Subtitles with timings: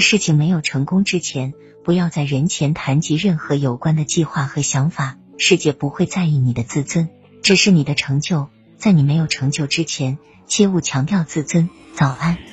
[0.00, 7.08] 事情没有成功之前不要在人前谈及任何有关的计划和想法世界不会在意你的自尊
[7.42, 8.48] 只是你的成就。
[8.78, 11.68] 在你没有成就之前切勿强调自尊。
[11.94, 12.47] 早安。